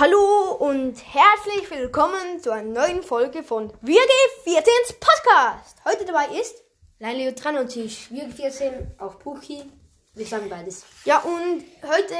Hallo 0.00 0.52
und 0.60 0.94
herzlich 1.12 1.70
willkommen 1.70 2.40
zu 2.42 2.50
einer 2.50 2.86
neuen 2.86 3.02
Folge 3.02 3.42
von 3.42 3.70
WG14's 3.82 4.94
Podcast. 4.98 5.76
Heute 5.84 6.06
dabei 6.06 6.28
ist 6.40 6.54
Lelio 7.00 7.32
93, 7.32 8.10
wir 8.10 8.30
14 8.30 8.92
auf 8.96 9.18
Puki. 9.18 9.70
Wir 10.14 10.24
sagen 10.24 10.48
beides. 10.48 10.86
ja 11.04 11.18
und 11.18 11.64
heute 11.82 12.14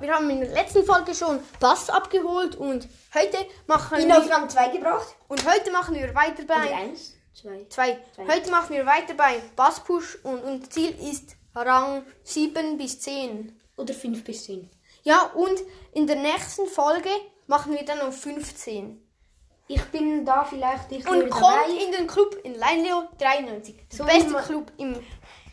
wir 0.00 0.14
haben 0.14 0.30
in 0.30 0.40
der 0.40 0.48
letzten 0.48 0.82
Folge 0.86 1.14
schon 1.14 1.40
Bass 1.60 1.90
abgeholt 1.90 2.56
und 2.56 2.88
heute 3.14 3.36
machen 3.66 4.00
Ihn 4.00 4.12
auf 4.12 4.24
wir 4.26 4.32
Rang 4.34 4.48
2 4.48 4.68
gebracht. 4.70 5.14
und 5.28 5.46
heute 5.46 5.70
machen 5.72 5.94
wir 5.94 6.14
weiter 6.14 6.42
Oder 6.42 6.54
bei 6.54 6.74
1, 6.74 7.16
2. 7.34 7.66
zwei. 7.68 7.98
Zwei. 8.14 8.34
Heute 8.34 8.50
machen 8.50 8.74
wir 8.74 8.86
weiter 8.86 9.12
bei 9.12 9.42
Bass 9.56 9.80
Push 9.80 10.20
und 10.22 10.42
unser 10.42 10.70
Ziel 10.70 10.96
ist 11.12 11.36
Rang 11.54 12.02
7 12.22 12.78
bis 12.78 12.98
10. 13.00 13.60
Oder 13.76 13.92
5 13.92 14.24
bis 14.24 14.44
10. 14.44 14.70
Ja 15.06 15.22
und 15.34 15.60
in 15.92 16.08
der 16.08 16.16
nächsten 16.16 16.66
Folge 16.66 17.08
machen 17.46 17.72
wir 17.72 17.84
dann 17.84 18.00
auf 18.00 18.20
15. 18.20 19.00
Ich 19.68 19.82
bin 19.84 20.24
da 20.24 20.44
vielleicht 20.44 20.90
nicht 20.90 21.08
Und 21.08 21.30
kommt 21.30 21.44
dabei. 21.44 21.70
in 21.84 21.92
den 21.92 22.06
Club 22.08 22.36
in 22.42 22.56
Leinleo 22.56 23.04
93. 23.18 23.76
Der 23.88 23.98
So 23.98 24.04
beste 24.04 24.34
Club 24.34 24.72
im, 24.78 24.96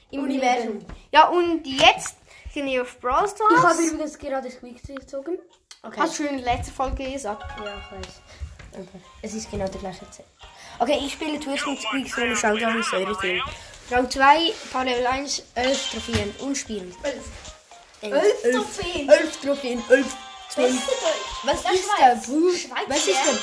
im 0.09 0.23
Universum. 0.23 0.69
Universum. 0.71 0.85
Ja, 1.11 1.27
und 1.29 1.67
jetzt 1.67 2.15
sind 2.51 2.65
wir 2.65 2.81
auf 2.81 2.99
Brawl 2.99 3.27
Stars. 3.27 3.51
Ich 3.55 3.63
habe 3.63 3.81
übrigens 3.83 4.17
gerade 4.17 4.49
Squeak 4.49 4.81
gezogen. 4.87 5.37
Okay. 5.83 5.99
Hast 5.99 6.17
du 6.17 6.23
schon 6.23 6.35
in 6.37 6.43
der 6.43 6.55
letzten 6.55 6.73
Folge 6.73 7.11
gesagt. 7.11 7.43
Ja, 7.63 7.65
ich 7.77 7.91
weiß. 8.07 8.21
Okay. 8.73 9.01
Es 9.21 9.33
ist 9.35 9.51
genau 9.51 9.67
der 9.67 9.81
gleiche 9.81 10.09
Zeit. 10.09 10.25
Okay, 10.79 10.97
ich 11.05 11.13
spiele 11.13 11.39
zuerst 11.39 11.67
mit 11.67 11.79
Squeak 11.79 12.11
Solo 12.11 12.35
Showdown 12.35 12.81
Säure 12.81 13.13
drin. 13.13 13.39
Rang 13.91 14.09
2, 14.09 14.51
Power 14.71 14.83
Level 14.85 15.05
1, 15.05 15.43
11 15.53 15.91
Trophäen 15.91 16.35
und 16.39 16.57
spielen. 16.57 16.95
11 17.03 17.52
11 18.11 18.53
Trophäen. 18.53 19.09
11 19.09 19.41
Trophäen, 19.41 19.83
11 19.89 20.05
Trophäen. 20.53 20.81
Was 21.43 21.63
Was 21.63 21.73
ist 21.73 21.79
ist 21.79 21.89
der 21.99 22.15
Bruder? 22.15 22.57
Was 22.87 23.07
ist 23.07 23.25
denn? 23.25 23.39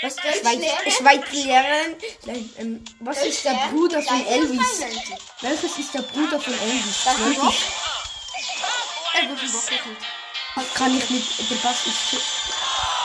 Was 0.00 0.14
lernen? 0.16 0.90
Schweiz 0.90 1.32
lernen? 1.32 1.96
Nein, 2.24 2.50
ähm, 2.58 2.84
was 3.00 3.24
ist 3.24 3.44
der 3.44 3.58
Bruder 3.70 4.00
von 4.00 4.26
Elvis? 4.26 4.78
93. 4.78 5.18
Welches 5.40 5.78
ist 5.78 5.94
der 5.94 6.02
Bruder 6.02 6.40
von 6.40 6.54
Elvis? 6.54 7.04
Das 7.04 7.14
ist. 7.14 7.38
Er 9.14 9.28
wird 9.28 9.40
gekillt. 9.40 10.74
kann 10.74 10.96
ich 10.96 11.10
mit 11.10 11.50
der 11.50 11.56
Bass 11.56 11.86
ist. 11.86 12.22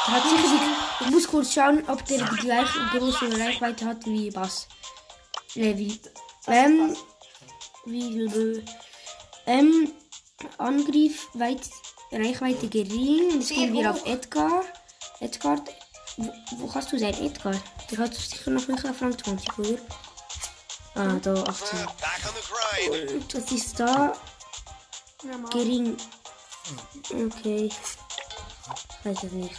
Der 0.05 0.15
hat 0.15 0.23
sicher 0.23 0.43
die, 0.43 1.05
ich 1.05 1.11
muss 1.11 1.27
kurz 1.27 1.53
schauen, 1.53 1.83
ob 1.87 2.05
der 2.05 2.19
die 2.19 2.35
gleiche 2.35 2.79
große 2.91 3.39
Reichweite 3.39 3.85
hat 3.85 4.05
wie 4.05 4.29
Bass. 4.29 4.67
Wie. 5.55 5.99
Ähm. 6.47 6.95
Wie. 7.85 8.63
Ähm. 9.47 9.91
Angriff, 10.57 11.27
weit, 11.33 11.61
Reichweite 12.11 12.67
gering. 12.67 13.31
Jetzt 13.35 13.47
Sehr 13.47 13.57
gehen 13.57 13.73
wir 13.73 13.89
hoch. 13.89 13.95
auf 13.95 14.05
Edgar. 14.05 14.63
Edgar. 15.19 15.57
Wo, 16.17 16.31
wo 16.57 16.67
kannst 16.67 16.91
du 16.91 16.99
sein, 16.99 17.13
Edgar? 17.15 17.55
Der 17.89 17.97
hat 17.97 18.13
sicher 18.13 18.51
noch 18.51 18.67
nicht 18.67 18.85
auf 18.85 19.01
Rang 19.01 19.17
20, 19.17 19.57
oder? 19.57 19.77
Ah, 20.95 21.15
da 21.21 21.33
18. 21.33 21.79
Back 21.79 22.21
on 22.27 22.33
the 22.35 22.89
grind. 22.99 23.13
Und 23.13 23.35
was 23.35 23.51
ist 23.51 23.79
da? 23.79 24.13
Gering. 25.51 25.97
Okay. 27.09 27.69
Weiß 29.03 29.23
es 29.23 29.31
nicht. 29.31 29.55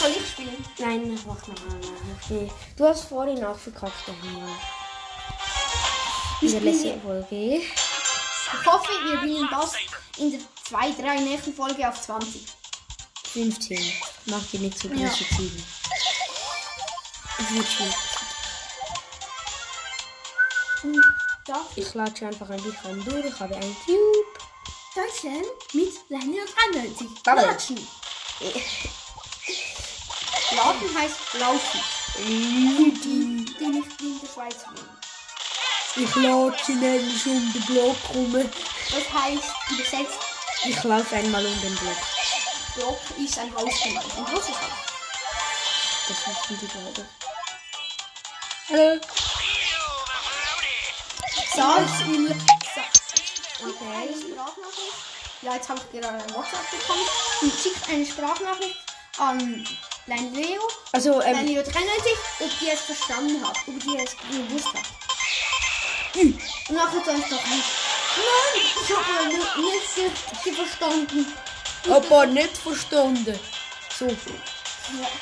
Soll 0.00 0.10
ich 0.10 0.28
spielen? 0.30 0.64
Nein, 0.78 1.12
ich 1.14 1.24
mach 1.24 1.46
noch 1.46 1.56
einmal. 1.56 1.80
Okay. 2.24 2.50
Du 2.76 2.84
hast 2.86 3.04
vorhin 3.04 3.38
nachverkauft 3.38 4.08
einmal. 4.08 4.48
In 6.40 6.50
der 6.50 6.60
letzten 6.60 7.00
Folge. 7.00 7.36
Ich 7.56 8.66
hoffe, 8.66 8.90
wir 9.04 9.18
bringen 9.18 9.48
das 9.50 9.74
in 10.18 10.30
der 10.32 10.40
2, 10.68 10.92
3 10.92 11.20
nächsten 11.20 11.54
Folge 11.54 11.88
auf 11.88 12.00
20. 12.00 12.42
15. 13.32 13.92
Mach 14.26 14.44
dir 14.46 14.60
nicht 14.60 14.78
so 14.78 14.88
große 14.88 15.00
Ja. 15.00 15.10
Ziele. 15.10 15.62
Es 17.38 17.54
wird 17.54 17.66
schwierig. 17.66 17.94
Ich 21.76 21.94
latsche 21.94 22.26
einfach 22.26 22.50
ein 22.50 22.62
bisschen 22.62 23.04
durch. 23.04 23.24
Ich 23.26 23.40
habe 23.40 23.54
einen 23.56 23.76
Cube. 23.84 24.26
Deutschland 24.94 25.46
mit 25.72 25.92
Leinleo 26.10 26.44
93. 26.72 27.06
Bubble. 27.24 27.46
Latschen. 27.46 27.88
Laden 30.56 30.98
heißt 30.98 31.16
laufen. 31.38 31.80
Die, 32.18 32.92
die 33.58 33.66
nicht 33.66 34.00
in 34.00 34.20
der 34.20 34.28
Schweiz 34.28 34.56
wohnen. 34.66 34.98
Ich 35.96 36.14
latsche 36.16 36.72
nämlich 36.72 37.26
um 37.26 37.52
den 37.52 37.62
Block 37.66 37.96
rum. 38.14 38.50
Das 38.92 39.10
heißt, 39.10 39.42
übersetzt, 39.70 40.18
Ich 40.64 40.82
laufe 40.84 41.16
einmal 41.16 41.44
um 41.44 41.60
den 41.62 41.74
Block. 41.76 41.96
Block 42.76 43.00
ist 43.18 43.38
ein 43.38 43.54
Haus 43.54 43.82
gemeint. 43.82 44.04
Ein 44.16 44.24
großes 44.26 44.48
Haus. 44.50 44.92
Das 46.08 46.18
wissen 46.26 46.58
die 46.60 46.68
gerade. 46.68 47.08
Hallo. 48.68 49.00
Salzöl. 51.54 52.36
Okay. 53.60 53.92
Eine 53.94 54.12
Sprachnachricht. 54.12 54.96
Ja, 55.42 55.54
jetzt 55.54 55.68
habe 55.68 55.80
ich 55.80 56.00
gerade 56.00 56.08
eine 56.22 56.34
WhatsApp 56.34 56.70
bekommen. 56.70 57.06
Und 57.40 57.52
schickt 57.60 57.88
eine 57.88 58.06
Sprachnachricht 58.06 58.76
an 59.18 59.66
Leinleo. 60.06 60.68
Also, 60.92 61.20
ähm, 61.22 61.32
Leinleo 61.32 61.62
93, 61.62 62.12
ob 62.40 62.58
die 62.60 62.70
es 62.70 62.80
verstanden 62.80 63.46
hat. 63.46 63.56
Ob 63.66 63.80
die 63.80 63.96
es 63.98 64.16
gewusst 64.16 64.68
hat. 64.68 64.84
Und 66.14 66.38
nachher 66.70 67.04
soll 67.04 67.18
ich 67.18 67.28
doch 67.28 67.46
nicht. 67.46 67.81
Nein, 68.16 68.62
ich 68.62 68.96
habe 68.96 69.28
nicht, 69.28 70.44
nicht 70.44 70.56
verstanden. 70.56 71.32
aber 71.90 72.26
nicht 72.26 72.56
verstanden. 72.58 73.38
So. 73.98 74.06
Ja. 74.06 74.14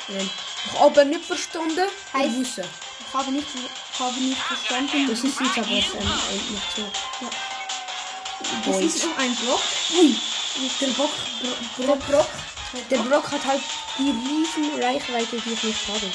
Nein. 0.09 0.29
Ich 0.73 0.79
habe 0.79 1.05
nicht 1.05 1.25
verstanden. 1.25 1.87
Heißt- 2.13 2.63
Ich 3.03 3.13
habe 3.13 3.31
nicht, 3.31 3.47
ich 3.93 3.99
habe 3.99 4.19
nicht 4.19 4.41
verstanden. 4.41 5.07
Das 5.09 5.19
ist 5.19 5.39
jetzt 5.39 5.57
aber 5.57 5.67
ähm, 5.67 5.77
äh, 5.77 6.51
nicht 6.51 6.75
so. 6.75 6.91
Das 8.65 8.65
Boys. 8.65 8.95
ist 8.95 9.05
um 9.05 9.13
ein 9.17 9.35
Block. 9.35 9.61
Ui, 9.99 10.15
der 10.81 10.87
Brock, 10.87 11.11
Bro, 11.77 11.85
Brock, 11.85 12.07
Brock, 12.07 12.27
der 12.89 12.97
Brock 12.99 13.31
hat 13.31 13.45
halt 13.45 13.61
die 13.97 14.09
riesen 14.11 14.81
Reichweite, 14.83 15.37
die 15.39 15.53
ich 15.53 15.63
nicht 15.63 15.87
habe. 15.87 16.11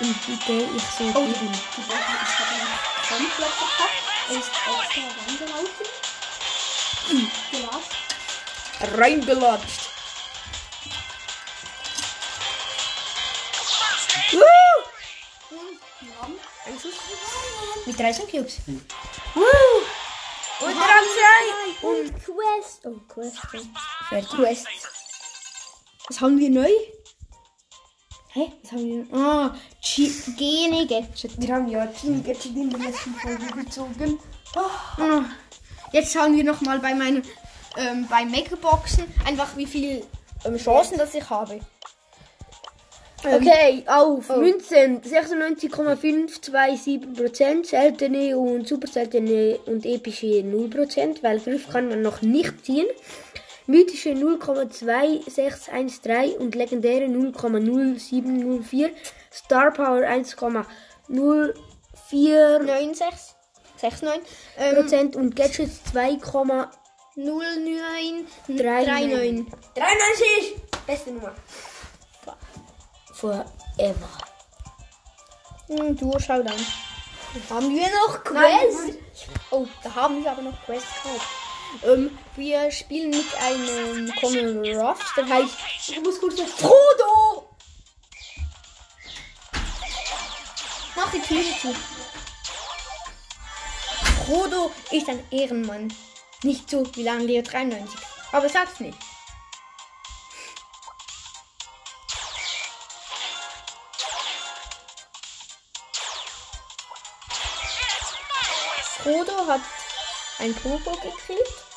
Und 0.00 0.26
bitte, 0.26 0.68
ich 0.76 0.82
soll 0.98 1.12
Oh, 1.14 1.24
geben. 1.26 1.52
die 1.76 1.80
Block 1.82 2.00
ist 2.00 2.36
gerade 2.36 2.66
komplett 3.08 3.52
verpackt. 3.52 4.09
Er 4.30 4.36
ist 4.36 4.46
extra 4.46 4.72
reingelaufen. 5.26 5.86
Reingelatscht. 8.96 9.90
Woo! 14.30 14.40
Und 15.50 15.80
wir 16.00 16.22
haben 16.22 16.38
Ein 16.64 16.78
Schuss. 16.78 16.94
Mit 17.86 17.98
13 17.98 18.28
Cubes. 18.30 18.58
Woo! 19.34 19.42
Und 20.60 20.76
Rang 20.76 21.06
2. 21.80 21.88
Und 21.88 22.14
Quest. 22.24 22.86
Oh, 22.86 23.00
Quest. 23.08 23.36
Fertig. 24.08 24.30
Quest. 24.30 24.68
Was 26.08 26.20
haben 26.20 26.38
wir 26.38 26.50
neu? 26.50 26.70
Hä? 28.32 28.52
Was 28.62 28.72
haben 28.72 29.08
wir? 29.10 29.16
Ah, 29.18 29.54
G- 29.82 30.10
Gene 30.38 30.86
Gadget. 30.86 31.40
Wir 31.40 31.54
haben 31.54 31.68
ja 31.68 31.86
Team 31.86 32.22
Gadget 32.22 32.54
in 32.56 32.70
der 32.70 32.78
letzten 32.78 33.12
Folge 33.14 33.46
gezogen. 33.64 34.18
Ah, 34.54 35.24
Jetzt 35.92 36.12
schauen 36.12 36.36
wir 36.36 36.44
noch 36.44 36.60
mal 36.60 36.78
bei 36.78 36.94
meinen 36.94 37.22
ähm, 37.76 38.06
bei 38.08 38.24
Megaboxen 38.24 39.04
einfach 39.26 39.56
wie 39.56 39.66
viel 39.66 40.04
ähm, 40.44 40.56
Chancen 40.56 40.96
das 40.98 41.14
ich 41.14 41.28
habe. 41.28 41.58
Okay, 43.22 43.84
auf 43.86 44.30
oh. 44.30 44.36
Münzen 44.36 45.02
96,527%, 45.02 47.66
seltene 47.66 48.38
und 48.38 48.66
super 48.66 48.88
seltene 48.88 49.58
und 49.66 49.84
epische 49.84 50.26
0%, 50.26 51.22
weil 51.22 51.38
5 51.38 51.68
kann 51.68 51.88
man 51.88 52.00
noch 52.00 52.22
nicht 52.22 52.64
ziehen. 52.64 52.86
Mythische 53.70 54.10
0,2613 54.10 56.36
und 56.38 56.54
legendäre 56.56 57.04
0,0704. 57.04 58.90
Star 59.32 59.70
Power 59.70 60.02
1,04% 60.02 62.62
9, 62.62 62.94
6, 62.94 63.36
6, 63.76 64.02
9. 64.02 64.18
Ähm, 64.58 64.78
und 65.14 65.36
Gadgets 65.36 65.82
2,39. 65.94 66.66
0, 67.16 67.42
9, 68.46 68.48
3, 68.48 68.84
3, 68.84 69.06
9. 69.06 69.46
93! 69.74 70.56
Beste 70.86 71.10
Nummer. 71.12 71.32
Forever. 73.14 74.08
Hm, 75.68 75.96
du 75.96 76.12
schau 76.18 76.42
dann. 76.42 76.60
Haben 77.48 77.70
wir 77.70 77.86
noch 77.86 78.18
Nein. 78.32 78.58
Quest? 78.58 78.98
Oh, 79.50 79.64
da 79.84 79.94
haben 79.94 80.24
wir 80.24 80.32
aber 80.32 80.42
noch 80.42 80.60
Quest 80.64 80.86
gekauft. 81.02 81.28
Ähm, 81.84 82.18
wir 82.40 82.70
spielen 82.70 83.10
mit 83.10 83.34
einem 83.38 84.10
Common 84.18 84.64
Ruff, 84.74 85.12
Dann 85.14 85.28
heißt. 85.28 85.56
Ich 85.88 86.00
muss 86.00 86.18
kurz 86.18 86.40
Frodo! 86.40 87.50
Mach 90.96 91.10
die 91.12 91.20
Tür 91.20 91.42
zu. 91.60 91.74
Frodo 94.24 94.72
ist 94.90 95.08
ein 95.10 95.22
Ehrenmann. 95.30 95.92
Nicht 96.42 96.70
so 96.70 96.84
wie 96.96 97.02
lange 97.02 97.24
Leo 97.24 97.42
93. 97.42 98.00
Aber 98.32 98.48
sag's 98.48 98.80
nicht. 98.80 98.98
Frodo 109.02 109.46
hat 109.46 109.60
ein 110.38 110.54
Pogo 110.54 110.92
gekriegt. 110.92 111.69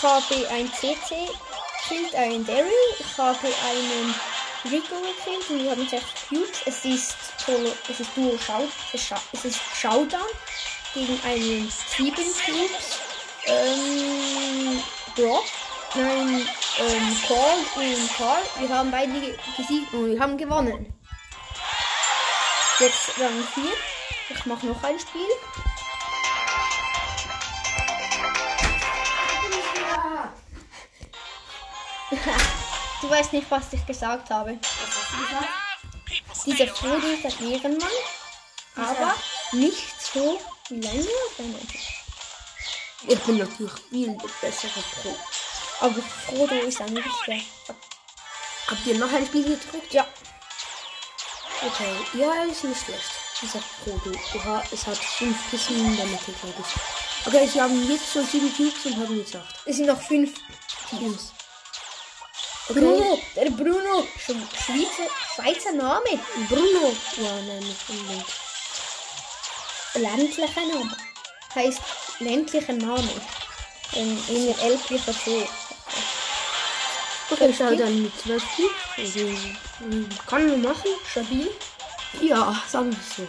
Ich 0.00 0.06
habe 0.08 0.48
ein 0.48 0.72
CC 0.72 1.28
gekillt, 1.88 2.14
einen 2.14 2.46
Daryl. 2.46 2.70
Ich 2.98 3.18
habe 3.18 3.36
einen 3.68 4.14
Rico 4.64 4.94
gekillt 4.96 5.50
und 5.50 5.62
wir 5.62 5.70
haben 5.72 5.86
sechs 5.86 6.06
Cubes. 6.26 6.62
Es 6.64 6.84
ist 6.86 7.14
Solo, 7.44 7.70
es 7.86 8.00
ist 8.00 8.10
Duo 8.16 8.38
Schau, 8.46 8.64
es 8.94 9.44
ist 9.44 9.58
Showdown 9.78 10.20
gegen 10.94 11.20
einen 11.22 11.70
sieben 11.94 12.14
Cubes. 12.16 12.98
Ähm, 13.44 14.82
Brock, 15.16 15.44
nein, 15.94 16.48
ähm, 16.78 17.16
Paul 17.28 17.84
und 17.84 18.16
Carl. 18.16 18.42
Wir 18.58 18.68
haben 18.70 18.90
beide 18.90 19.12
ge- 19.20 19.36
gesiegt 19.58 19.92
und 19.92 20.12
wir 20.12 20.18
haben 20.20 20.38
gewonnen. 20.38 20.94
Jetzt 22.78 23.18
Rang 23.18 23.44
4. 23.54 23.64
Ich 24.30 24.46
mache 24.46 24.64
noch 24.66 24.82
ein 24.82 24.98
Spiel. 24.98 25.26
Du 33.00 33.08
weißt 33.10 33.32
nicht, 33.32 33.50
was 33.50 33.72
ich 33.72 33.84
gesagt 33.86 34.30
habe. 34.30 34.58
Dieser 36.46 36.66
Frodo 36.68 37.06
ist 37.06 37.24
ein 37.24 37.52
Ehrenmann, 37.52 37.88
aber 38.76 39.14
nicht 39.52 40.00
so 40.00 40.40
wie 40.68 40.80
Lenny 40.80 41.08
Ich 43.06 43.20
bin 43.20 43.38
natürlich 43.38 43.72
viel 43.90 44.16
der 44.16 44.28
bessere 44.40 44.82
Pro. 45.02 45.16
Aber 45.80 46.02
Frodo 46.26 46.54
ist 46.54 46.80
ein 46.80 46.96
richtiger. 46.96 47.40
Habt 48.68 48.86
ihr 48.86 48.98
noch 48.98 49.12
ein 49.12 49.26
Spiel 49.26 49.44
gedrückt? 49.44 49.92
Ja, 49.92 50.06
Okay. 51.62 51.94
Ja, 52.14 52.44
ist 52.44 52.64
nicht 52.64 52.82
schlecht. 52.84 53.10
Dieser 53.42 53.60
Frodo. 53.60 54.18
Oha, 54.34 54.62
es 54.72 54.86
hat 54.86 54.96
fünf 54.96 55.36
Kissen 55.50 55.76
in 55.76 55.96
der 55.96 56.06
Mitte, 56.06 56.32
glaube 56.32 56.54
ich. 56.58 57.26
Okay, 57.26 57.46
sie 57.46 57.60
haben 57.60 57.90
jetzt 57.90 58.12
schon 58.12 58.26
sieben 58.26 58.54
Cubes 58.54 58.86
und 58.86 58.96
haben 58.96 59.18
jetzt 59.18 59.36
acht. 59.36 59.54
es 59.66 59.76
sind 59.76 59.86
noch 59.86 60.00
fünf. 60.00 60.32
Teams. 60.88 61.32
Okay. 62.70 62.80
Bruno, 62.80 63.18
der 63.36 63.50
Bruno, 63.50 64.06
Sch- 64.24 64.64
Schweizer, 64.64 65.10
Schweizer 65.34 65.72
Name, 65.72 66.20
Bruno. 66.48 66.94
Ja, 67.16 67.32
nein, 67.46 67.58
nicht 67.60 67.88
unbedingt. 67.88 68.24
ländlicher 69.94 70.66
Name. 70.66 70.96
Heißt 71.54 71.80
ländlicher 72.20 72.72
Name. 72.74 73.10
In, 73.94 74.16
in 74.28 74.46
der 74.46 74.58
ältlichen 74.62 75.14
so. 75.24 75.46
Okay, 77.32 77.52
schau 77.56 77.74
dann 77.74 78.02
mit 78.02 78.12
zwölf 78.20 78.42
Cubes. 78.54 78.70
Also, 78.96 79.20
mm, 79.20 80.08
kann 80.26 80.48
man 80.48 80.62
machen. 80.62 80.90
Stabil. 81.10 81.50
Ja, 82.20 82.60
sagen 82.68 82.90
wir 82.90 82.98
es 82.98 83.16
so. 83.16 83.26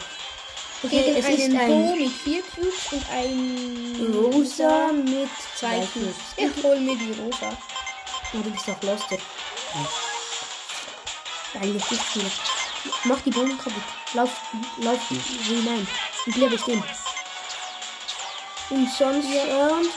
Okay, 0.84 1.16
es 1.18 1.28
ist 1.28 1.56
einen 1.56 1.68
Bo 1.68 1.92
ein 1.94 1.98
mit 2.00 2.12
vier 2.12 2.42
Cubes 2.44 2.92
und 2.92 3.06
ein 3.12 4.14
Rosa 4.14 4.92
mit 4.92 5.30
zwei 5.56 5.80
zwei 5.80 5.88
Cubes. 5.94 6.16
Cubes. 6.36 6.56
Ich 6.58 6.64
hol 6.64 6.80
mir 6.80 6.96
die 6.96 7.12
Rosa. 7.22 7.56
Oh, 8.34 8.38
du 8.38 8.50
bist 8.50 8.68
doch 8.68 8.82
Loster. 8.84 9.18
Eigentlich 11.54 11.92
nicht 11.92 12.04
viel. 12.04 12.32
Mach 13.04 13.20
die 13.22 13.30
Bomben 13.30 13.58
kaputt. 13.58 13.84
Lauf, 14.14 14.30
lauf 14.78 15.00
hinein. 15.10 15.86
Und 16.26 16.36
bleibe 16.36 16.58
stehen. 16.58 16.84
Und 18.70 18.90
sonst, 18.90 19.28
ähm, 19.28 19.90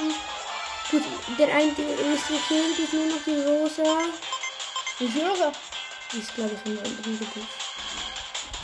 gut, 0.91 1.03
der 1.39 1.55
einzige 1.55 1.93
ist 1.93 2.27
gefehlt, 2.27 2.79
ist 2.79 2.93
nur 2.93 3.07
noch 3.07 3.25
die 3.25 3.41
Rosa. 3.41 4.03
Die 4.99 5.21
Rosa. 5.21 5.53
Die 6.13 6.19
ist, 6.19 6.35
glaube 6.35 6.51
ich, 6.55 6.67
in 6.67 6.77
der 6.77 6.85
anderen 6.85 7.19
Gebiet. 7.19 7.47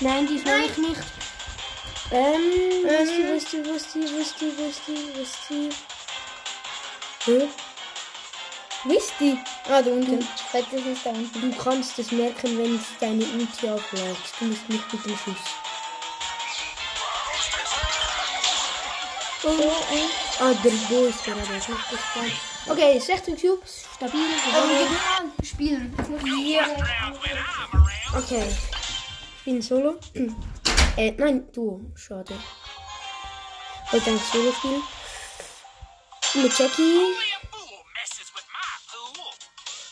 Nein, 0.01 0.27
die 0.27 0.37
ist 0.37 0.47
noch 0.47 0.57
nicht. 0.57 0.79
nicht. 0.79 1.01
Ähm, 2.11 2.87
ist 2.87 3.13
die, 3.13 3.29
wo 3.29 3.35
ist 3.35 3.53
die, 3.53 3.65
wo 3.65 3.73
ist 3.75 3.95
die, 3.95 4.01
wo 4.13 4.19
ist 4.19 4.35
die, 4.41 4.59
wo 4.59 4.69
ist 4.69 4.81
die, 4.89 5.15
wo 5.15 5.23
ist 5.23 5.39
die? 5.49 5.71
Hä? 7.25 7.49
Wisst 8.85 9.13
die? 9.21 9.39
Ah, 9.69 9.83
da 9.83 9.91
unten. 9.91 10.27
Das 10.53 10.63
ist 10.73 11.05
da 11.05 11.11
unten. 11.11 11.51
Du 11.51 11.57
kannst 11.59 11.99
es 11.99 12.11
merken, 12.13 12.57
wenn 12.57 12.77
es 12.77 12.83
deine 12.99 13.25
Ulti 13.25 13.69
auflädt. 13.69 14.17
Du 14.39 14.47
musst 14.47 14.69
nicht 14.71 14.93
mit 14.93 15.05
dem 15.05 15.17
Schuss. 15.19 15.37
So, 19.43 19.49
ein. 19.51 20.09
Ah, 20.39 20.55
der 20.65 20.71
Bo 20.71 21.05
ist 21.05 21.23
gerade 21.25 21.41
hochgefallen. 21.41 22.33
Okay, 22.69 22.99
16 22.99 23.37
Cubes, 23.37 23.85
stabil. 23.97 24.21
Ähm, 24.21 25.33
spielen. 25.45 25.95
Ja. 26.47 26.67
Okay. 28.17 28.47
Ich 29.39 29.45
bin 29.45 29.61
Solo. 29.61 29.99
äh, 30.97 31.13
nein, 31.13 31.49
du. 31.53 31.93
Schade. 31.95 32.35
Heute 33.93 34.11
ein 34.11 34.21
Solo 34.33 34.53
spielen. 34.53 34.83
Mit 36.35 36.59
Jackie. 36.59 37.30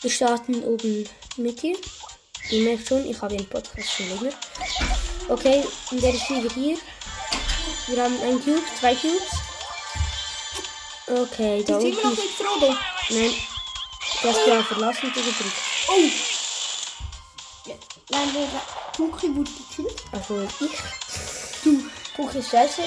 Wir 0.01 0.09
starten 0.09 0.63
oben 0.63 1.09
mit 1.35 1.59
hier. 1.59 1.77
Ihr 2.51 2.63
merkt 2.63 2.87
schon, 2.87 3.05
ich 3.05 3.21
habe 3.21 3.35
den 3.35 3.47
Podcast 3.49 3.91
schon 3.91 4.07
länger. 4.07 4.33
Okay, 5.27 5.63
und 5.91 6.01
der 6.01 6.13
ist 6.13 6.29
wieder 6.29 6.53
hier. 6.53 6.77
Wir 7.87 8.03
haben 8.03 8.15
ein 8.21 8.41
Cube, 8.41 8.63
zwei 8.79 8.95
Cubes. 8.95 9.21
Okay, 11.05 11.63
da 11.67 11.81
sind 11.81 11.97
wir 11.97 12.03
noch 12.03 12.11
unten. 12.11 12.21
mit 12.21 12.31
Frodo. 12.31 12.75
Nein, 13.09 13.33
du 14.21 14.29
hast 14.29 14.47
ja 14.47 14.63
verlassen 14.63 15.11
du 15.13 15.19
gedrückt. 15.19 15.53
Oh! 15.89 16.09
Nein, 18.11 18.29
der 18.33 18.47
Tuki 18.95 19.35
wurde 19.35 19.51
gekillt. 19.51 20.01
Also 20.13 20.47
ich. 20.61 21.63
Du, 21.63 21.83
guck 22.15 22.33
ist 22.35 22.49
scheiße. 22.49 22.83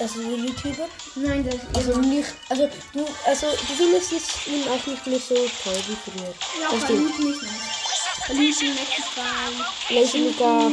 Also 0.00 0.20
der 0.22 0.36
YouTuber. 0.36 0.88
Nein, 1.14 1.44
das 1.44 1.54
ist 1.54 1.76
Also 1.76 2.00
nicht. 2.00 2.28
Also 2.48 2.68
du, 2.92 3.06
also 3.26 3.46
du 3.46 3.74
findest 3.76 4.12
jetzt 4.12 4.46
ihn 4.46 4.68
auch 4.68 4.86
nicht 4.86 5.06
mehr 5.06 5.20
so 5.20 5.34
toll 5.34 5.80
wie 5.86 5.96
früher. 6.10 6.34
Ja, 6.60 6.80
stimmt. 6.84 7.18
mich 7.18 7.42
nicht. 7.42 7.52
Verliebt 8.26 8.62
Maxi 8.62 9.02
2. 9.88 9.94
Laser 9.94 10.18
Luca, 10.18 10.70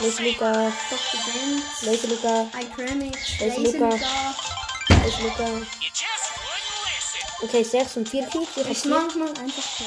Laser 0.00 0.22
Luca, 0.24 0.72
Dr. 0.90 1.20
Benz, 1.24 1.82
Laser 1.82 2.08
Luca, 2.08 2.46
iCramic, 2.60 3.16
Laser 3.40 3.60
Luca. 3.60 3.88
Laser 4.88 5.22
Luca. 5.22 5.66
Okay, 7.42 7.62
6 7.62 7.96
und 7.98 8.08
4 8.08 8.26
Cubes. 8.26 8.66
Ich 8.68 8.84
manchmal 8.84 9.28
einfach 9.28 9.62
so. 9.78 9.84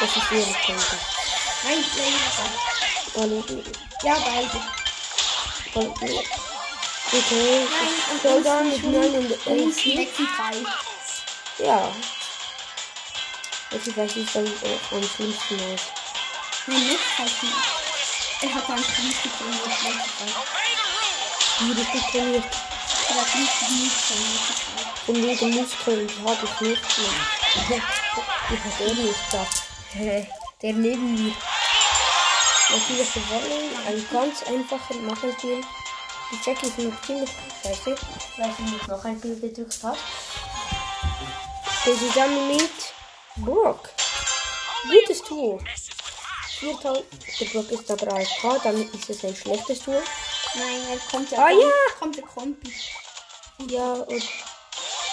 Das 0.00 0.16
ist 0.16 0.32
ihre 0.32 0.56
Punkte. 0.64 0.98
Nein, 1.64 1.84
Laser 3.14 3.26
Luca. 3.26 3.54
Ja, 4.04 4.14
beide. 4.14 4.83
Okay, 5.76 6.20
Nein, 7.12 7.66
Showdown 8.22 8.70
mit 8.70 8.84
9 8.84 9.14
und 9.14 9.46
Links 9.46 9.78
11. 9.78 9.96
Maxi 9.96 10.26
3. 11.58 11.64
Ja. 11.64 11.92
Ich 13.72 13.96
weiß 13.96 14.16
nicht, 14.16 14.36
dann 14.36 14.46
äh, 14.46 14.78
am 14.92 15.02
schlimmsten 15.02 15.54
aus. 15.54 15.80
Nein, 16.68 16.86
Max 16.86 17.00
heißt 17.18 17.42
nicht. 17.42 17.54
Er 18.42 18.54
hat 18.54 18.68
dann 18.68 18.78
richtig 18.78 19.32
trainiert, 19.36 19.66
Maxi 19.66 19.88
3. 21.58 21.66
Wie 21.66 21.72
richtig 21.72 22.02
trainiert. 22.10 22.44
Er 23.08 23.14
hat 23.16 23.34
nicht 23.34 23.52
trainiert. 23.58 23.92
Und 25.08 25.16
wegen 25.22 25.50
Muskeln 25.56 26.10
habe 26.24 26.44
ich 26.44 26.60
nicht 26.60 26.98
mehr. 26.98 27.82
Die 28.48 28.58
hat 28.58 28.80
er 28.80 28.94
nicht 28.94 29.30
gesagt. 29.30 29.62
Der 30.62 30.72
neben 30.72 31.14
mir. 31.14 31.34
Natürlich 32.70 33.12
gewonnen. 33.12 33.76
Ein 33.86 34.06
ganz 34.12 34.42
einfacher 34.44 34.94
Nachspiel. 34.94 35.60
Die 36.32 36.38
Jackie 36.50 36.66
ist 36.66 36.78
noch 36.78 37.02
ziemlich 37.02 37.30
scheiße, 37.62 37.96
weil 38.38 38.54
sie 38.56 38.62
nicht 38.64 38.88
noch 38.88 39.04
ein 39.04 39.18
Spiel 39.18 39.38
gedrückt 39.40 39.82
hat. 39.82 39.98
Der 41.86 41.94
zusammen 41.98 42.48
mit 42.48 42.70
Brock. 43.36 43.90
Gutes 44.90 45.22
Duo. 45.22 45.60
4000. 46.60 47.04
Der 47.40 47.44
Brock 47.46 47.70
ist 47.70 47.90
aber 47.90 48.12
AFK, 48.14 48.60
damit 48.64 48.94
ist 48.94 49.10
es 49.10 49.24
ein 49.24 49.36
schlechtes 49.36 49.80
Duo. 49.82 50.02
Nein, 50.54 50.80
er 50.90 50.98
kommt 51.10 51.30
ja. 51.30 51.38
Ah, 51.44 51.50
ja. 51.50 51.68
Kommt 51.98 52.16
der 52.16 52.24
Kompi. 52.24 52.72
Ja, 53.68 53.92
und. 53.92 54.22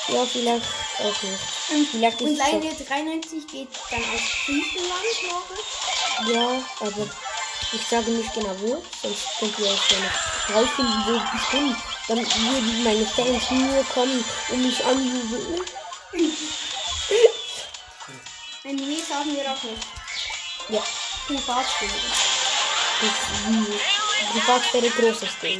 Ja, 0.08 0.26
vielleicht 0.26 0.66
auch 1.00 1.24
nicht. 1.24 1.90
Vielleicht 1.92 2.22
Und 2.22 2.34
es 2.34 2.40
auch- 2.42 2.52
Leine 2.54 2.74
93 2.74 3.48
geht 3.48 3.68
dann 3.92 4.00
auf 4.02 4.22
Griechenland 4.46 5.04
morgen. 5.30 6.34
Ja, 6.34 6.64
aber 6.80 7.10
ich 7.74 7.88
sage 7.88 8.12
nicht 8.12 8.34
genau 8.34 8.56
wo, 8.60 8.84
sonst 9.02 9.28
könnt 9.40 9.58
ihr 9.60 9.66
ja 9.66 9.72
noch 9.74 10.56
rausfinden, 10.56 11.04
wo 11.06 11.16
ich 11.16 11.50
bin. 11.52 11.76
Dann 12.08 12.18
würden 12.20 12.84
meine 12.84 13.06
Fans 13.06 13.52
nur 13.52 13.84
kommen 13.86 14.24
und 14.50 14.62
mich 14.66 14.84
anjubeln. 14.86 15.62
Wenn 18.64 18.78
wir 18.78 19.04
sagen 19.04 19.36
wir 19.36 19.52
auch 19.52 19.64
nicht. 19.64 19.88
Ja, 20.70 20.84
Privatspiele. 21.28 21.92
und 23.48 23.68
Privatsphäre 24.32 24.90
großes 24.90 25.40
Ding. 25.42 25.60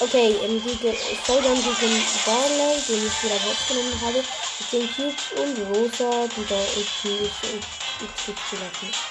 Okay, 0.00 0.34
ähm, 0.42 0.62
gegen 0.62 0.96
Showdown 1.26 1.56
gegen 1.56 2.02
Barley, 2.24 2.80
den 2.88 3.06
ich 3.06 3.22
wieder 3.22 3.36
rausgenommen 3.46 4.00
habe, 4.00 4.24
mit 4.58 4.72
den 4.72 4.94
Cubes 4.94 5.32
und 5.36 5.58
Rosa, 5.68 6.26
die 6.36 6.46
da 6.46 6.56
unten 6.56 7.24
ist 7.24 7.44
und 7.52 7.64
ich 8.00 8.24
krieg 8.24 8.36
sie 8.50 8.56
noch 8.56 9.09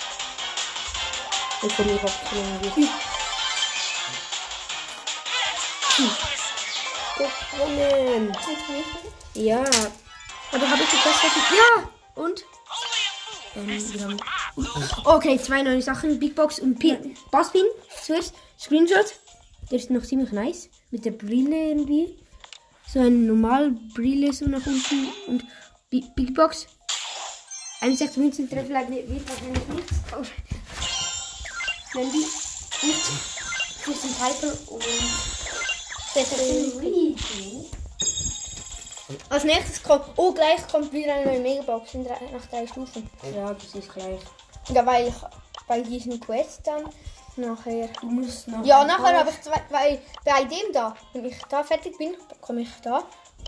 nicht. 1.61 1.63
Und 1.63 1.71
von 1.73 1.85
mir 1.85 1.93
abgenommen 2.03 2.61
wird. 2.61 2.89
Gewonnen! 7.17 8.31
Ja. 9.33 9.63
Aber 10.51 10.69
habe 10.69 10.83
ich 10.83 10.89
die 10.89 10.95
Beste? 10.95 11.27
Ja! 11.55 11.89
Und? 12.15 12.43
Ähm, 13.55 13.93
wir 13.93 14.03
haben. 14.03 14.17
Okay, 15.05 15.37
zwei 15.39 15.61
neue 15.63 15.81
Sachen. 15.81 16.19
Big 16.19 16.35
Box 16.35 16.59
und 16.59 16.79
Pin. 16.79 17.15
Basspin. 17.31 17.65
Zuerst 18.03 18.33
Screenshot. 18.59 19.15
Der 19.69 19.77
ist 19.79 19.89
noch 19.89 20.03
ziemlich 20.03 20.31
nice. 20.31 20.69
Mit 20.91 21.05
der 21.05 21.11
Brille 21.11 21.69
irgendwie. 21.69 22.17
So 22.87 22.99
eine 22.99 23.11
normale 23.11 23.71
Brille 23.93 24.33
so 24.33 24.45
nach 24.45 24.65
unten. 24.65 25.07
Und 25.27 25.43
Bi- 25.89 26.05
Big 26.15 26.33
Box. 26.33 26.67
61 27.81 28.17
Münzen 28.17 28.49
treffen 28.49 28.73
nicht- 28.89 29.09
wird 29.09 29.29
wahrscheinlich 29.29 29.67
nichts. 29.67 29.93
Mandy. 31.93 32.25
Und 32.81 32.95
Christian 33.83 34.13
Piper 34.13 34.53
und 34.71 34.83
Als 39.29 39.43
nächstes 39.43 39.81
kommt. 39.83 40.05
Oh, 40.15 40.31
gleich 40.31 40.67
kommt 40.67 40.93
wieder 40.93 41.15
eine 41.15 41.25
neue 41.25 41.39
Megabox 41.39 41.93
in 41.95 42.05
drei, 42.05 42.19
nach 42.31 42.45
drei 42.45 42.67
Stufen. 42.67 43.09
Ja, 43.35 43.53
das 43.53 43.73
ist 43.73 43.91
gleich. 43.91 44.19
Ja, 44.69 44.85
weil 44.85 45.07
ich 45.07 45.15
bei 45.67 45.81
diesen 45.81 46.19
Quest 46.19 46.61
dann 46.65 46.83
nachher. 47.35 47.89
Du 48.01 48.07
musst 48.07 48.47
noch. 48.47 48.63
Ja, 48.63 48.83
nachher 48.83 49.17
habe 49.19 49.31
ich 49.31 49.41
zwei. 49.41 49.61
Weil 49.69 50.01
bei 50.23 50.43
dem 50.43 50.71
da, 50.71 50.95
wenn 51.13 51.25
ich 51.25 51.37
da 51.49 51.63
fertig 51.63 51.97
bin, 51.97 52.15
komme 52.39 52.61
ich 52.61 52.69
da. 52.83 53.03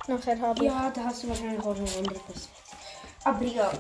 Nachher 0.08 0.40
habe 0.40 0.66
ich. 0.66 0.72
Ja, 0.72 0.90
da 0.90 1.04
hast 1.04 1.24
du 1.24 1.30
wahrscheinlich 1.30 1.60
auch 1.60 1.76
noch 1.76 1.98
andere 1.98 2.20
Quest. 2.26 2.50
Aber 3.24 3.46
ja. 3.46 3.72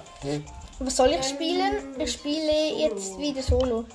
Was 0.79 0.95
soll 0.95 1.09
ich 1.09 1.25
spielen? 1.25 1.99
Ich 1.99 2.13
spiele 2.13 2.75
jetzt 2.77 3.17
wieder 3.17 3.41
Solo. 3.41 3.85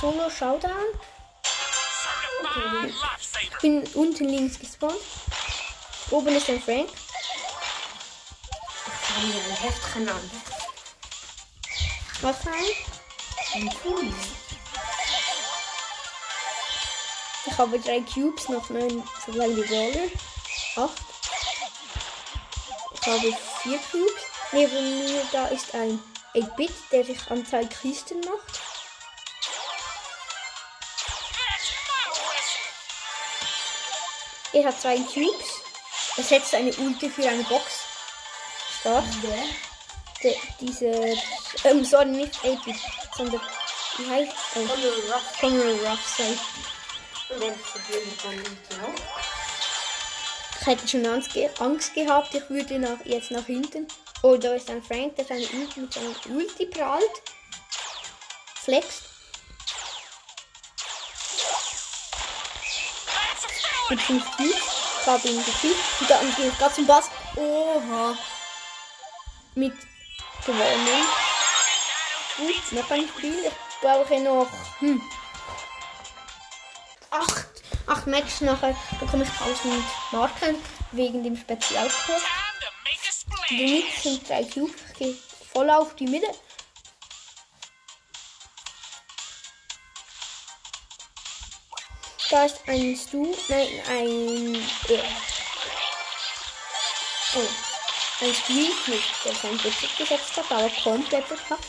Solo 0.00 0.30
Showdown. 0.30 0.86
Ich 3.50 3.58
bin 3.58 3.84
unten 3.94 4.28
links 4.28 4.58
gespawnt. 4.60 4.94
Oben 6.10 6.36
ist 6.36 6.48
ein 6.48 6.62
Frank. 6.62 6.88
Ich 8.86 9.16
habe 9.16 9.26
mir 9.26 9.42
ein 9.42 9.56
Heftchen 9.56 10.08
an. 10.08 10.30
Was 12.20 12.46
rein? 12.46 12.64
Ein 13.54 13.68
Pulli. 13.82 14.14
Ich 17.46 17.58
habe 17.58 17.80
drei 17.80 18.00
Cubes, 18.00 18.48
noch 18.48 18.70
neun 18.70 19.02
Survival 19.24 19.64
Brawler. 19.66 20.10
Acht. 20.76 21.02
Ich 22.94 23.06
habe 23.06 23.36
vier 23.62 23.78
Cubes. 23.90 24.22
Neben 24.52 25.06
mir 25.06 25.26
da 25.32 25.46
ist 25.48 25.74
ein 25.74 25.98
8-Bit, 26.34 26.72
der 26.92 27.04
sich 27.04 27.30
an 27.30 27.44
zwei 27.44 27.64
Kisten 27.64 28.20
macht. 28.20 28.57
Er 34.58 34.64
hat 34.64 34.80
zwei 34.80 34.96
Cubes. 34.96 35.62
Er 36.16 36.24
setzt 36.24 36.52
eine 36.52 36.74
Ulti 36.74 37.08
für 37.08 37.28
eine 37.28 37.44
Box. 37.44 37.64
Stark. 38.80 39.04
Der, 40.20 40.34
dieser, 40.60 41.12
ähm, 41.62 41.84
sorry, 41.84 42.06
nicht 42.06 42.34
8-Bit, 42.40 42.74
sondern, 43.16 43.40
wie 43.98 44.10
heißt 44.10 44.32
er? 44.56 44.62
Conor 45.38 45.74
Ruff, 45.88 46.16
sorry. 46.16 46.36
Ich 50.60 50.66
hätte 50.66 50.88
schon 50.88 51.06
Angst, 51.06 51.32
ge 51.32 51.48
Angst 51.60 51.94
gehabt, 51.94 52.34
ich 52.34 52.50
würde 52.50 52.80
nach, 52.80 52.98
jetzt 53.04 53.30
nach 53.30 53.46
hinten. 53.46 53.86
Oh, 54.24 54.36
da 54.36 54.54
ist 54.54 54.68
ein 54.70 54.82
Frank, 54.82 55.14
der 55.14 55.24
seine 55.24 55.46
Ulti 55.46 55.80
mit 55.80 55.92
seinem 55.92 56.16
Ulti 56.36 56.66
prallt. 56.66 57.22
Flext. 58.56 59.07
Mit 63.90 64.00
5 64.00 64.36
Cubes. 64.36 64.54
Ich 65.00 65.06
habe 65.06 65.28
ihn 65.28 65.44
gekillt. 65.44 65.76
Und 66.00 66.10
dann 66.10 66.34
gehe 66.36 66.48
ich 66.48 66.58
gerade 66.58 66.74
zum 66.74 66.86
Bass. 66.86 67.10
Oha. 67.36 68.16
Mit 69.54 69.74
gewonnen. 70.44 71.06
Gut, 72.36 72.72
noch 72.72 72.90
ein 72.90 73.08
Spiel. 73.08 73.34
Ich 73.44 73.80
brauche 73.80 74.20
noch 74.20 74.48
hm, 74.80 75.00
acht, 77.10 77.46
acht 77.86 78.06
Matches 78.06 78.40
nachher 78.40 78.76
bekomme 79.00 79.24
ich 79.24 79.30
1000 79.30 79.84
Marken 80.12 80.56
wegen 80.92 81.22
dem 81.22 81.36
Spezialkurs. 81.36 82.22
Der 83.50 83.56
Mitte 83.56 83.86
sind 84.02 84.28
drei 84.28 84.44
Cubes. 84.44 84.74
Ich 84.92 84.98
gehe 84.98 85.16
voll 85.52 85.70
auf 85.70 85.94
die 85.96 86.06
Mitte. 86.06 86.28
Da 92.30 92.44
ist 92.44 92.60
ein 92.66 92.94
Stu, 92.96 93.34
nein, 93.48 93.68
ein, 93.88 94.54
äh, 94.88 95.02
oh, 97.36 97.48
ein 98.20 98.34
Spiel 98.34 98.70
mit, 98.86 99.02
der 99.24 99.34
sein 99.34 99.56
Budget 99.56 99.96
gesetzt 99.96 100.36
hat, 100.36 100.50
aber 100.52 100.70
komplett 100.82 101.24
verpackt. 101.26 101.64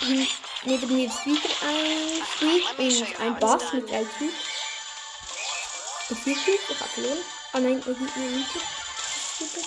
Hm, 0.00 0.26
Neben 0.64 0.94
mir 0.94 1.06
ist 1.08 1.24
wieder 1.24 1.48
ein 1.62 2.22
Spiel 2.36 2.62
und 2.76 3.20
ein 3.20 3.38
Bass 3.40 3.72
mit 3.72 3.88
drei. 3.88 4.00
Und 6.10 6.18
vier 6.18 6.34
Cubes, 6.34 6.60
ich 6.68 6.80
habe 6.80 6.90
verloren. 6.90 7.24
Ah 7.52 7.60
nein, 7.60 7.82
er 7.86 7.94
gibt 7.94 8.16
mir 8.16 8.26
nicht. 8.30 8.50
Super. 9.38 9.66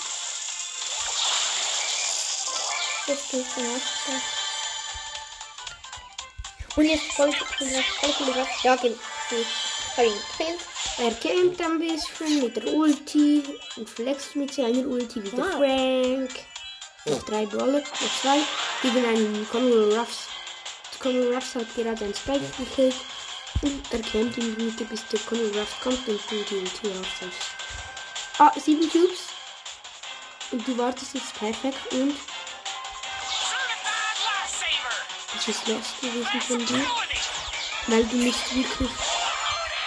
Jetzt 3.08 3.30
gehe 3.32 3.42
ich 3.42 3.48
raus. 3.58 3.82
Und 6.76 6.86
jetzt 6.86 7.12
voll 7.14 7.34
voll 7.34 7.48
voll 7.48 8.14
voll 8.14 8.34
voll 8.34 8.48
Ja, 8.64 8.76
geh. 8.76 8.90
geh. 8.90 8.96
Ich 8.96 8.98
habe 8.98 9.10
ihn 9.10 9.13
gekillt. 9.30 10.60
Er 10.98 11.12
kämpft 11.16 11.62
ein 11.62 11.80
bisschen 11.80 12.44
mit 12.44 12.56
der 12.56 12.74
Ulti 12.74 13.44
und 13.78 13.90
flext 13.90 14.36
mit 14.36 14.54
seiner 14.54 14.86
Ulti 14.88 15.24
wie 15.24 15.30
der 15.30 15.40
Wow. 15.40 15.54
Frank. 15.58 16.32
Noch 17.06 17.24
drei 17.24 17.46
Brawler, 17.46 17.80
noch 17.80 18.22
zwei, 18.22 18.40
gegen 18.82 19.06
einen 19.06 19.48
Conor 19.50 19.98
Ruffs. 19.98 20.28
Conor 21.00 21.34
Ruffs 21.36 21.56
hat 21.56 21.76
gerade 21.76 22.06
einen 22.06 22.14
Spike 22.16 22.46
gekillt 22.58 22.96
und 23.62 23.82
er 23.92 24.00
kämpft 24.00 24.38
in 24.38 24.56
der 24.56 24.66
Mitte, 24.66 24.86
bis 24.86 25.06
der 25.08 25.20
Conor 25.22 25.48
Ruffs 25.60 25.80
kommt 25.82 26.08
und 26.08 26.22
du 26.30 26.44
die 26.44 26.56
Ulti 26.56 26.88
aufsetzt. 26.88 27.50
Ah, 28.38 28.52
sieben 28.58 28.90
Cubes. 28.90 29.28
Und 30.52 30.68
du 30.68 30.78
wartest 30.78 31.14
jetzt 31.16 31.34
perfekt 31.36 31.94
und 31.94 32.16
es 35.36 35.48
ist 35.48 35.68
los 35.68 35.94
gewesen 36.00 36.42
von 36.42 36.66
dir, 36.66 36.86
weil 37.88 38.04
du 38.06 38.16
nicht 38.18 38.56
wirklich... 38.56 38.90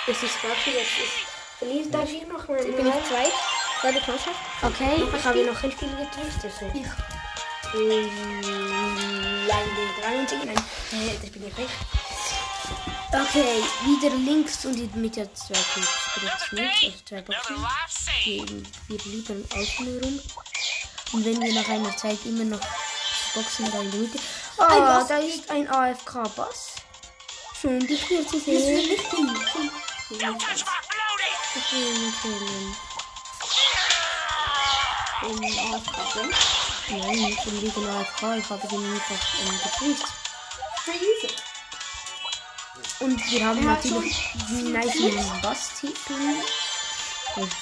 Es 0.09 0.23
ist 0.23 0.37
dafür, 0.37 0.73
dass 0.73 0.83
es 0.83 1.59
verliert. 1.59 1.93
Darf 1.93 2.11
ich 2.11 2.27
noch 2.27 2.47
mal? 2.47 2.63
Bin 2.63 2.87
ich 2.87 3.09
zweit? 3.09 3.33
War 3.83 3.93
die 3.93 3.99
Klasse? 3.99 4.31
Okay, 4.63 5.03
ich 5.03 5.25
habe 5.25 5.45
noch 5.45 5.63
ein 5.63 5.73
Spiel. 5.73 5.89
Also. 5.99 6.67
Ich. 6.75 6.87
Nein, 9.49 9.67
den 9.77 10.03
73. 10.03 10.45
Nein, 10.45 10.57
äh, 10.57 11.19
das 11.21 11.31
bin 11.31 11.47
ich 11.47 11.57
nicht. 11.59 11.71
Okay, 13.13 13.63
wieder 13.85 14.15
links 14.17 14.65
und 14.65 14.77
in 14.77 14.91
der 14.91 15.01
Mitte 15.01 15.29
zwei 15.35 15.55
Cubes. 15.75 15.89
Rechts 16.23 16.53
nicht, 16.53 16.85
also 16.85 16.99
zwei 17.05 17.23
Boxen. 17.23 17.57
Wir, 18.25 18.45
wir 18.89 19.13
liefern 19.13 19.45
außen 19.55 20.01
rum. 20.03 20.21
Und 21.13 21.25
wenn 21.25 21.41
wir 21.41 21.55
nach 21.55 21.69
einer 21.69 21.97
Zeit 21.97 22.19
immer 22.25 22.45
noch 22.45 22.61
Boxen 23.35 23.71
da 23.71 23.81
in 23.81 23.91
der 23.91 24.01
Mitte. 24.01 24.19
Ah, 24.59 24.79
Bass. 24.79 25.09
da 25.09 25.19
ist 25.19 25.51
ein 25.51 25.69
AFK-Bass. 25.69 26.76
Schön, 27.59 27.81
dich 27.87 28.03
hier 28.05 28.27
zu 28.27 28.39
sehen. 28.39 28.59
Ich 28.59 29.13
will 31.73 31.87
ihn 31.87 32.15
killen. 32.21 32.77
In 35.23 35.39
Aufgabe. 35.75 36.31
Nein, 36.91 37.17
nicht 37.17 37.47
im 37.47 37.61
liegen 37.61 37.89
AFK. 37.89 38.23
Ich 38.37 38.51
habe 38.51 38.69
den 38.69 38.93
einfach 38.93 39.23
ähm, 39.41 39.59
geprüft. 39.63 40.07
Und 43.01 43.31
wir 43.31 43.47
haben 43.47 43.65
natürlich 43.65 44.17
die 44.51 44.63
nice 44.65 44.93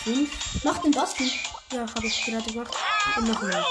fünf. 0.02 0.30
Mach 0.64 0.78
den 0.78 0.90
Basti. 0.90 1.40
Ja, 1.72 1.80
habe 1.80 2.06
ich 2.06 2.24
gerade 2.24 2.52
gemacht. 2.52 2.74
Und 3.16 3.28
noch 3.28 3.42
mehr. 3.42 3.64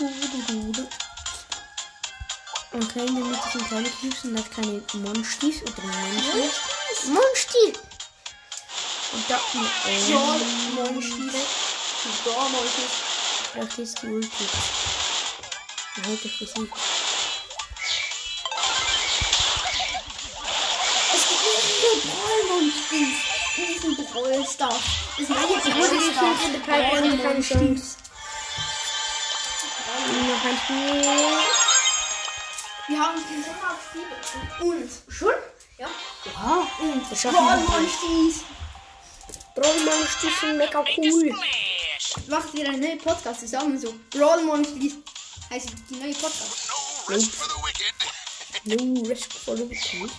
Okay, 0.00 0.14
in 3.00 3.14
der 3.16 3.24
Mitte 3.24 3.48
sind 3.52 3.66
kleine 3.66 3.88
Cubes 3.90 4.24
und 4.24 4.36
das 4.36 4.48
keine 4.50 4.80
Monstis 4.94 5.62
oder 5.62 5.82
Monstis. 5.82 6.54
Monstis! 7.08 7.78
Und 9.12 9.24
da, 9.28 9.40
ähm, 9.54 10.08
Ja, 10.08 10.18
Monstis. 10.76 11.34
Ja, 12.24 12.48
Monstis. 12.48 12.92
braucht 13.54 13.78
jetzt 13.78 14.02
die 14.02 14.06
Ulti. 14.06 14.46
Heute 16.06 16.28
ich 16.28 16.36
versucht. 16.36 16.80
Es 21.12 21.22
gibt 21.28 21.42
mehrere 21.42 21.96
Brawler 22.06 22.60
Monsters 22.60 23.16
in 23.56 23.66
diesem 23.74 23.92
Brawl 24.12 24.46
Stars. 24.46 24.74
Das 25.18 25.28
neue 25.28 25.38
Ich 25.44 25.74
wurde 25.74 26.12
Stars. 26.12 26.38
in 26.44 26.52
der 26.52 26.60
Pipe 26.60 26.96
Noch 30.38 30.44
ein 30.44 30.56
Spiel. 30.56 31.02
Wir 32.86 32.98
haben 33.00 33.20
den 33.28 33.42
schon 33.42 33.54
auf 33.54 33.78
sieben. 33.92 34.70
Und 34.70 34.90
schon? 35.12 35.34
Ja. 35.78 35.88
Ja, 36.26 36.68
Und 36.78 37.10
Das 37.10 37.20
schaffen 37.22 37.34
wir. 37.38 37.56
Monsters. 37.56 38.44
Trollmonster 39.56 40.28
sind 40.40 40.58
mega 40.58 40.84
cool. 40.96 41.34
Macht 42.28 42.54
ihr 42.54 42.68
einen 42.68 42.80
neuen 42.80 42.98
Podcast 42.98 43.40
zusammen 43.40 43.80
so? 43.80 43.92
Brawl 44.10 44.44
Monsters 44.44 44.92
heißt 45.50 45.70
die 45.90 45.96
neue 45.96 46.14
Podcast. 46.14 46.68
No 46.68 47.12
rest 47.12 47.32
for 47.34 47.48
the 47.48 47.56
wicked. 47.64 49.02
No 49.02 49.08
risk 49.08 49.32
for 49.32 49.56
the 49.56 49.68
wicked. 49.68 50.10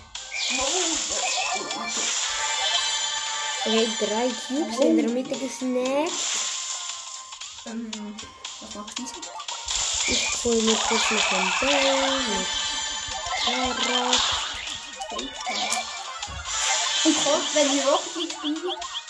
Okay, 3.66 3.88
drei 4.00 4.30
Cubes 4.48 4.80
in 4.80 4.98
der 4.98 5.10
Mitte 5.10 5.38
gesnackt. 5.38 6.12
Ähm, 7.68 7.90
was 8.60 8.76
macht 8.76 8.98
diese? 8.98 9.14
Ich 10.12 10.44
hole 10.44 10.62
mir 10.64 10.76
kurz 10.76 11.12
noch 11.12 11.32
ein 11.34 11.54
Bell 11.60 12.20
mit 12.30 12.48
Fahrrad. 13.46 14.22
Und 17.04 17.24
kommt, 17.24 17.56
wenn 17.56 17.72
die 17.72 17.80
Rocket 17.82 18.16
League 18.16 18.32
spielen, 18.32 18.58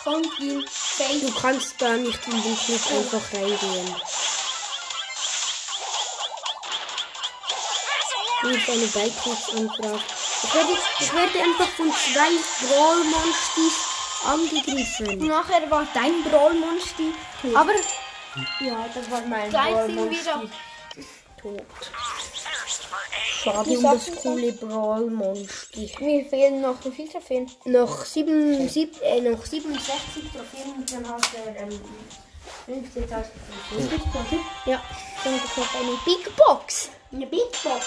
kommt 0.03 0.39
ihm 0.39 0.65
Fake. 0.69 1.21
Du 1.21 1.31
kannst 1.39 1.75
da 1.79 1.95
nicht 1.95 2.19
in 2.27 2.43
den 2.43 2.57
Club 2.57 2.81
einfach 2.91 3.33
reingehen. 3.33 3.95
Du 8.41 8.49
bist 8.49 8.69
eine 8.69 8.87
Beitrittsanfrage. 8.87 10.03
Ich 10.43 10.53
werde, 10.53 10.77
ich 10.99 11.13
werde 11.13 11.43
einfach 11.43 11.67
von 11.77 11.93
zwei 11.93 12.31
Brawl-Monsters 12.67 13.99
angegriffen. 14.25 15.27
Nachher 15.27 15.69
war 15.71 15.87
dein 15.93 16.23
Brawl 16.23 16.53
Monster 16.55 17.03
tot. 17.41 17.55
Aber 17.55 17.73
ja, 18.59 18.85
das 18.93 19.09
war 19.09 19.21
mein 19.21 19.49
Gleich 19.49 19.75
sind 19.85 20.51
tot. 21.41 21.65
Schade 23.41 23.69
um 23.69 23.83
das 23.83 24.11
coole 24.21 24.51
Brawl-Monster. 24.51 26.01
Mir 26.01 26.25
fehlen 26.25 26.61
noch 26.61 26.83
wie 26.83 26.91
viel 26.91 27.07
Trophäen? 27.07 27.49
Noch, 27.65 28.03
sieben, 28.05 28.67
sieb, 28.67 29.01
äh, 29.01 29.21
noch 29.21 29.45
67 29.45 30.23
Trophäen 30.31 30.73
und 30.75 30.91
dann 30.91 31.07
hast 31.07 31.31
du 31.33 31.37
ähm, 31.57 31.79
15.000 32.67 33.25
Ja, 34.65 34.81
dann 35.23 35.35
noch 35.35 35.75
eine 35.75 35.97
Big 36.05 36.35
Box. 36.35 36.89
Eine 37.11 37.27
Big 37.27 37.51
Box. 37.63 37.85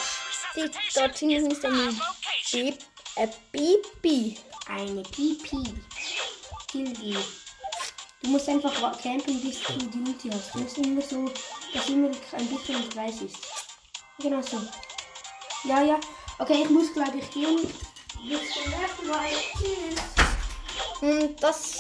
Die, 0.57 0.71
dort 0.95 1.19
hinten 1.19 1.51
ist 1.51 1.65
eine 1.65 1.77
Location. 1.77 1.99
Bib, 2.53 2.79
äh, 3.17 3.29
Bibi. 3.53 4.39
Eine 4.69 5.03
Pipi. 5.03 5.75
Du 8.23 8.29
musst 8.29 8.49
einfach 8.49 8.73
campen, 9.03 9.41
bis 9.43 9.61
du 9.63 9.73
die 9.73 9.99
Multi 9.99 10.31
hast. 10.31 10.55
Du 10.55 10.61
musst 10.61 10.79
immer 10.79 11.03
so, 11.03 11.29
dass 11.75 11.89
immer 11.89 12.09
ein 12.09 12.47
bisschen 12.47 12.83
im 12.83 12.91
Kreis 12.91 13.21
ist. 13.21 13.37
Genau 14.19 14.41
so. 14.41 14.61
Ja, 15.65 15.83
ja. 15.83 15.99
Okay, 16.39 16.63
ich 16.63 16.71
muss 16.71 16.93
glaube 16.93 17.19
ich 17.19 17.31
gehen. 17.31 17.63
Bis 18.29 18.53
zum 18.53 18.71
nächsten 18.71 19.07
Mal. 19.09 19.29
Tschüss. 19.59 20.01
Und 21.01 21.43
das. 21.43 21.79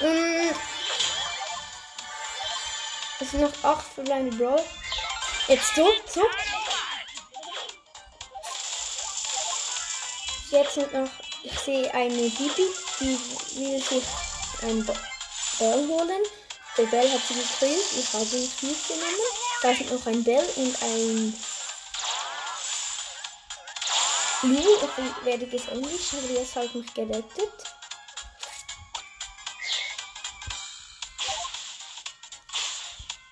Und 0.00 0.54
es 3.20 3.30
sind 3.30 3.40
noch 3.40 3.64
acht 3.64 3.86
verbleibende 3.94 4.36
Brawl. 4.36 4.64
Jetzt 5.48 5.74
so, 5.74 5.88
so. 6.06 6.22
Jetzt 10.50 10.74
sind 10.74 10.92
noch, 10.92 11.08
ich 11.44 11.58
sehe 11.60 11.92
eine 11.94 12.28
Bibi, 12.30 12.66
die 13.00 13.18
will 13.56 13.82
sich 13.82 14.04
ein 14.62 14.84
Ba- 14.84 14.96
Ball 15.58 15.86
holen. 15.86 16.22
Der 16.76 16.84
Bell 16.86 17.08
hat 17.10 17.20
sie 17.28 17.34
gekillt, 17.34 17.84
ich 17.98 18.12
habe 18.12 18.24
ihn 18.24 18.50
mitgenommen. 18.62 19.28
Da 19.62 19.74
sind 19.74 19.92
noch 19.92 20.06
ein 20.06 20.24
Bell 20.24 20.44
und 20.56 20.82
ein 20.82 21.34
Lu, 24.42 24.58
ich 24.58 25.24
werde 25.24 25.46
das 25.46 25.68
Englisch, 25.68 26.12
aber 26.12 26.54
habe 26.56 26.66
ich 26.66 26.74
mich 26.74 26.94
gerettet. 26.94 27.52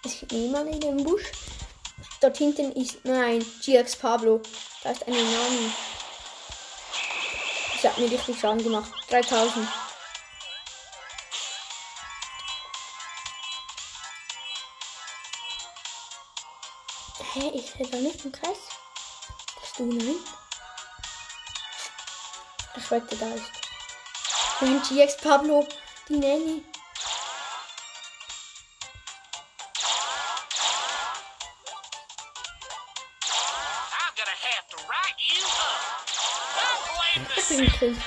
Es 0.05 0.14
ist 0.22 0.33
niemand 0.33 0.70
in 0.70 0.81
dem 0.81 1.05
Busch. 1.05 1.25
Dort 2.20 2.37
hinten 2.38 2.72
ist, 2.72 3.05
nein, 3.05 3.44
GX 3.64 3.96
Pablo. 3.96 4.40
Da 4.83 4.90
ist 4.90 5.07
eine 5.07 5.16
Nami. 5.16 5.70
Sie 7.83 7.88
hat 7.88 7.99
mir 7.99 8.09
richtig 8.09 8.38
Schaden 8.38 8.62
gemacht. 8.62 8.92
3000. 9.11 9.66
Hä, 17.33 17.51
ich 17.55 17.73
sehe 17.73 17.88
da 17.88 17.97
nicht 17.97 18.25
im 18.25 18.31
Kreis. 18.31 18.57
Bist 19.61 19.79
du 19.81 19.87
nein? 19.87 20.14
Ich 22.77 22.88
wette, 22.88 23.16
da 23.16 23.27
ist. 23.35 23.51
Nein, 24.61 24.81
GX 24.83 25.16
Pablo, 25.16 25.66
die 26.09 26.18
Nanny. 26.18 26.64
Gekillt. 37.83 37.99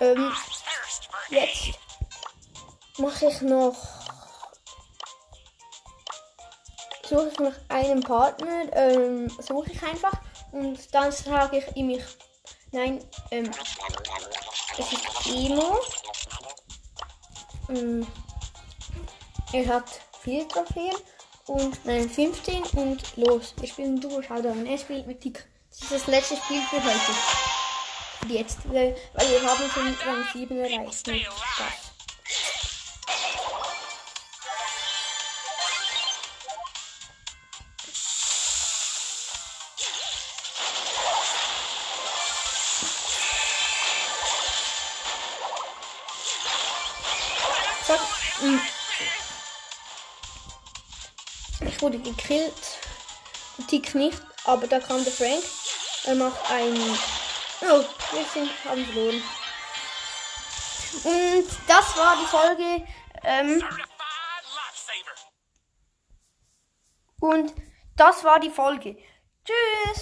Ähm, 0.00 0.32
jetzt 1.30 1.78
mache 2.98 3.26
ich 3.26 3.40
noch. 3.40 3.76
Suche 7.08 7.28
ich 7.32 7.38
nach 7.38 7.54
einem 7.68 8.00
Partner, 8.00 8.64
ähm, 8.72 9.30
suche 9.40 9.70
ich 9.70 9.82
einfach 9.82 10.20
und 10.50 10.92
dann 10.92 11.12
sage 11.12 11.58
ich 11.58 11.76
ihm, 11.76 11.90
ich, 11.90 12.04
nein, 12.72 13.02
ähm, 13.30 13.48
es 14.76 14.92
ist 14.92 15.26
Emo. 15.28 15.78
Ähm, 17.68 18.06
er 19.52 19.66
hat 19.68 20.00
vier 20.20 20.48
Trophäen 20.48 20.96
und 21.46 21.84
nein, 21.84 22.08
15 22.08 22.62
und 22.74 23.16
los. 23.16 23.54
Wir 23.60 23.68
spielen 23.68 24.00
Duo 24.00 24.22
Showdown. 24.22 24.66
Er 24.66 24.78
spielt 24.78 25.06
mit 25.06 25.20
Tick. 25.20 25.46
Das 25.70 25.82
ist 25.82 25.92
das 25.92 26.06
letzte 26.06 26.36
Spiel 26.36 26.60
für 26.70 26.82
heute. 26.82 28.32
Jetzt, 28.32 28.58
weil, 28.72 28.96
weil 29.14 29.30
wir 29.30 29.42
haben 29.42 29.70
schon 29.70 29.94
Rang 30.06 30.24
7 30.32 30.58
erreicht. 30.58 31.06
Mit 31.06 31.26
das. 31.26 31.86
Zack. 47.86 48.00
Ich 48.42 48.75
wurde 51.86 52.00
gekillt. 52.00 52.80
Tick 53.68 53.94
nicht, 53.94 54.20
aber 54.44 54.66
da 54.66 54.80
kam 54.80 55.04
der 55.04 55.12
Frank. 55.12 55.44
Er 56.04 56.16
macht 56.16 56.50
ein. 56.50 56.74
Oh, 57.62 57.84
wir 58.12 58.24
sind, 58.34 58.50
haben 58.64 58.84
verloren. 58.86 59.22
Und 61.04 61.46
das 61.68 61.96
war 61.96 62.16
die 62.16 62.26
Folge. 62.26 62.86
Ähm, 63.22 63.62
und 67.20 67.54
das 67.96 68.24
war 68.24 68.40
die 68.40 68.50
Folge. 68.50 68.96